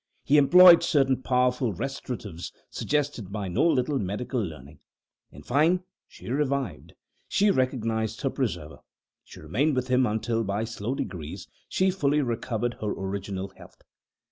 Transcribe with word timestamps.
He 0.23 0.37
employed 0.39 0.81
certain 0.81 1.21
powerful 1.21 1.73
restoratives 1.73 2.51
suggested 2.71 3.31
by 3.31 3.49
no 3.49 3.67
little 3.67 3.99
medical 3.99 4.43
learning. 4.43 4.79
In 5.31 5.43
fine, 5.43 5.83
she 6.07 6.27
revived. 6.27 6.95
She 7.27 7.51
recognized 7.51 8.21
her 8.21 8.31
preserver. 8.31 8.79
She 9.23 9.41
remained 9.41 9.75
with 9.75 9.89
him 9.89 10.07
until, 10.07 10.43
by 10.43 10.63
slow 10.63 10.95
degrees, 10.95 11.47
she 11.69 11.91
fully 11.91 12.23
recovered 12.23 12.77
her 12.81 12.89
original 12.89 13.49
health. 13.55 13.83